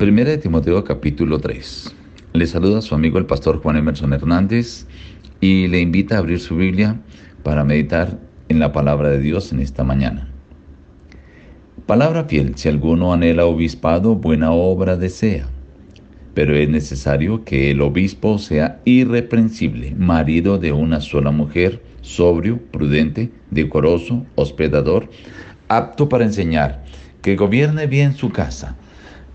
[0.00, 1.94] Primera de Timoteo capítulo 3.
[2.32, 4.86] Le saluda su amigo el pastor Juan Emerson Hernández
[5.42, 6.98] y le invita a abrir su Biblia
[7.42, 8.18] para meditar
[8.48, 10.26] en la palabra de Dios en esta mañana.
[11.84, 15.46] Palabra fiel, si alguno anhela obispado, buena obra desea.
[16.32, 23.30] Pero es necesario que el obispo sea irreprensible, marido de una sola mujer, sobrio, prudente,
[23.50, 25.10] decoroso, hospedador,
[25.68, 26.84] apto para enseñar,
[27.20, 28.78] que gobierne bien su casa.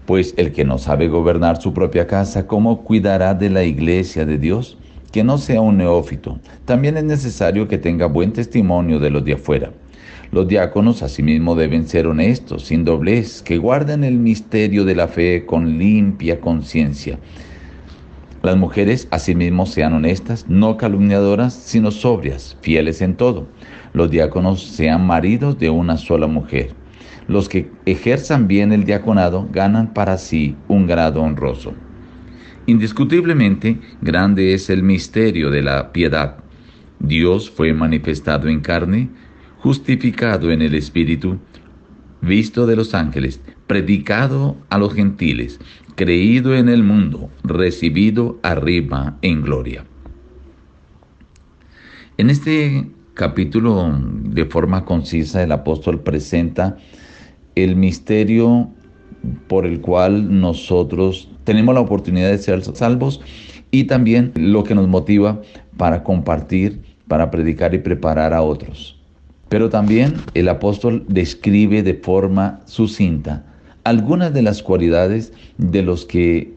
[0.05, 4.37] Pues el que no sabe gobernar su propia casa, ¿cómo cuidará de la iglesia de
[4.37, 4.77] Dios?
[5.11, 6.39] Que no sea un neófito.
[6.65, 9.71] También es necesario que tenga buen testimonio de los de afuera.
[10.31, 15.43] Los diáconos asimismo deben ser honestos, sin doblez, que guarden el misterio de la fe
[15.47, 17.17] con limpia conciencia.
[18.43, 23.47] Las mujeres asimismo sean honestas, no calumniadoras, sino sobrias, fieles en todo.
[23.93, 26.84] Los diáconos sean maridos de una sola mujer
[27.27, 31.73] los que ejerzan bien el diaconado ganan para sí un grado honroso.
[32.67, 36.37] Indiscutiblemente, grande es el misterio de la piedad.
[36.99, 39.09] Dios fue manifestado en carne,
[39.59, 41.37] justificado en el Espíritu,
[42.21, 45.59] visto de los ángeles, predicado a los gentiles,
[45.95, 49.85] creído en el mundo, recibido arriba en gloria.
[52.17, 56.77] En este capítulo, de forma concisa, el apóstol presenta
[57.55, 58.69] el misterio
[59.47, 63.21] por el cual nosotros tenemos la oportunidad de ser salvos
[63.71, 65.41] y también lo que nos motiva
[65.77, 68.99] para compartir, para predicar y preparar a otros.
[69.49, 73.45] Pero también el apóstol describe de forma sucinta
[73.83, 76.53] algunas de las cualidades de los que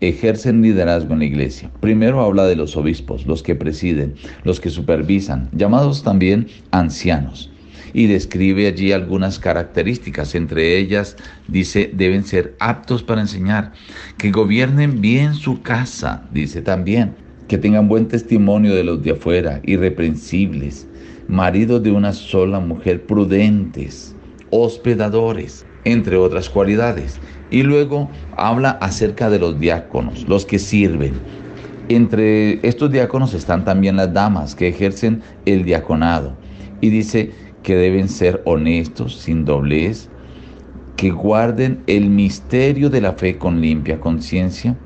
[0.00, 1.70] ejercen liderazgo en la iglesia.
[1.80, 7.50] Primero habla de los obispos, los que presiden, los que supervisan, llamados también ancianos
[7.92, 10.34] y describe allí algunas características.
[10.34, 11.16] Entre ellas
[11.48, 13.72] dice, deben ser aptos para enseñar,
[14.16, 17.14] que gobiernen bien su casa, dice también,
[17.48, 20.86] que tengan buen testimonio de los de afuera, irreprensibles,
[21.28, 24.14] maridos de una sola mujer, prudentes,
[24.50, 27.18] hospedadores, entre otras cualidades.
[27.50, 31.14] Y luego habla acerca de los diáconos, los que sirven.
[31.88, 36.36] Entre estos diáconos están también las damas que ejercen el diaconado.
[36.82, 37.32] Y dice
[37.62, 40.08] que deben ser honestos, sin doblez,
[40.96, 44.76] que guarden el misterio de la fe con limpia conciencia,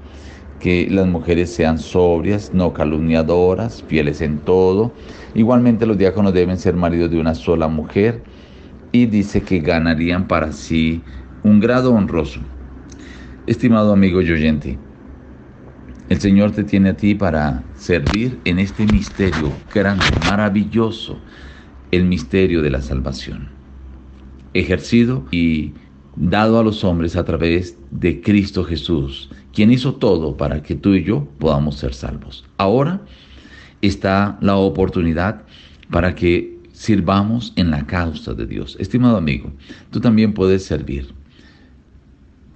[0.61, 4.93] que las mujeres sean sobrias, no calumniadoras, fieles en todo.
[5.35, 8.23] Igualmente los diáconos deben ser maridos de una sola mujer
[8.93, 11.03] y dice que ganarían para sí
[11.43, 12.41] un grado honroso.
[13.47, 14.79] Estimado amigo y oyente,
[16.09, 21.19] el Señor te tiene a ti para servir en este misterio grande, maravilloso,
[21.93, 23.51] el misterio de la salvación,
[24.55, 25.73] ejercido y
[26.17, 30.95] dado a los hombres a través de Cristo Jesús, quien hizo todo para que tú
[30.95, 32.45] y yo podamos ser salvos.
[32.57, 33.03] Ahora
[33.83, 35.43] está la oportunidad
[35.91, 38.77] para que sirvamos en la causa de Dios.
[38.81, 39.53] Estimado amigo,
[39.91, 41.13] tú también puedes servir.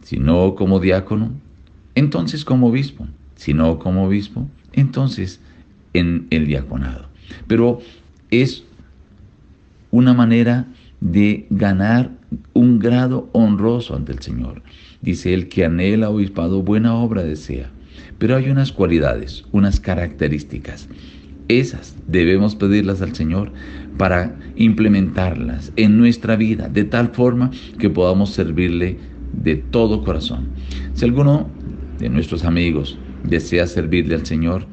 [0.03, 1.32] Si no como diácono,
[1.94, 3.06] entonces como obispo.
[3.34, 5.41] Si no como obispo, entonces
[5.92, 7.06] en el diaconado.
[7.47, 7.80] Pero
[8.30, 8.64] es
[9.91, 10.66] una manera
[11.00, 12.10] de ganar
[12.52, 14.62] un grado honroso ante el Señor.
[15.02, 17.70] Dice, el que anhela obispado, buena obra desea.
[18.19, 20.88] Pero hay unas cualidades, unas características.
[21.48, 23.52] Esas debemos pedirlas al Señor
[23.98, 28.98] para implementarlas en nuestra vida de tal forma que podamos servirle
[29.32, 30.48] de todo corazón.
[30.94, 31.48] Si alguno
[31.98, 34.66] de nuestros amigos desea servirle al Señor,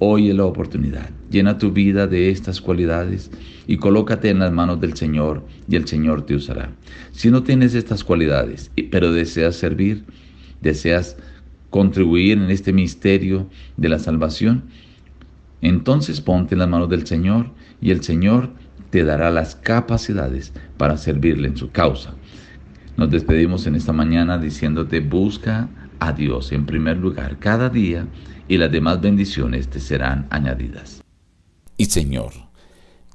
[0.00, 1.10] Hoy es la oportunidad.
[1.28, 3.32] Llena tu vida de estas cualidades
[3.66, 6.70] y colócate en las manos del Señor y el Señor te usará.
[7.10, 10.04] Si no tienes estas cualidades, pero deseas servir,
[10.60, 11.16] deseas
[11.70, 14.64] contribuir en este misterio de la salvación,
[15.62, 17.50] entonces ponte en las manos del Señor
[17.80, 18.50] y el Señor
[18.90, 22.14] te dará las capacidades para servirle en su causa.
[22.96, 25.68] Nos despedimos en esta mañana diciéndote, busca
[26.00, 28.06] a Dios en primer lugar cada día
[28.48, 31.02] y las demás bendiciones te serán añadidas.
[31.76, 32.32] Y Señor,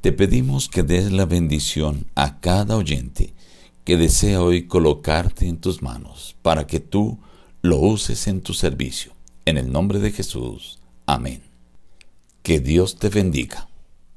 [0.02, 3.34] te pedimos que des la bendición a cada oyente
[3.84, 7.20] que desea hoy colocarte en tus manos para que tú
[7.62, 9.14] lo uses en tu servicio.
[9.46, 10.80] En el nombre de Jesús.
[11.06, 11.42] Amén.
[12.44, 13.68] Que Dios te bendiga.